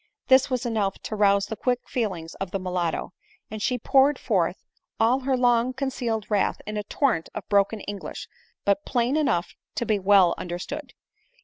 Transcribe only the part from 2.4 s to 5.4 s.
of the mulatto, and she poured forth all her